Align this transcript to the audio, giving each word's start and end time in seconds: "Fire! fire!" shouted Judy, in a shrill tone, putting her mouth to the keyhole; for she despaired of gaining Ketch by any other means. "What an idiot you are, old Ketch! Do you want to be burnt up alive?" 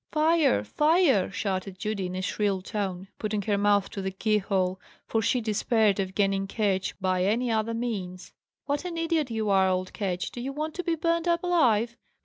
"Fire! 0.11 0.63
fire!" 0.63 1.29
shouted 1.29 1.77
Judy, 1.77 2.07
in 2.07 2.15
a 2.15 2.23
shrill 2.23 2.63
tone, 2.63 3.07
putting 3.19 3.43
her 3.43 3.55
mouth 3.55 3.91
to 3.91 4.01
the 4.01 4.09
keyhole; 4.09 4.79
for 5.05 5.21
she 5.21 5.41
despaired 5.41 5.99
of 5.99 6.15
gaining 6.15 6.47
Ketch 6.47 6.95
by 6.99 7.23
any 7.23 7.51
other 7.51 7.75
means. 7.75 8.33
"What 8.65 8.83
an 8.83 8.97
idiot 8.97 9.29
you 9.29 9.51
are, 9.51 9.69
old 9.69 9.93
Ketch! 9.93 10.31
Do 10.31 10.41
you 10.41 10.53
want 10.53 10.73
to 10.73 10.83
be 10.83 10.95
burnt 10.95 11.27
up 11.27 11.43
alive?" 11.43 11.97